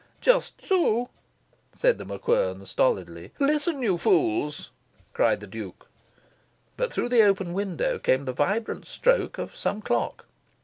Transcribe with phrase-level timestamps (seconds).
[0.19, 1.11] "Just so,"
[1.73, 3.33] said The MacQuern, stolidly.
[3.39, 4.71] "Listen, you fools,"
[5.13, 5.85] cried the Duke.
[6.75, 10.25] But through the open window came the vibrant stroke of some clock.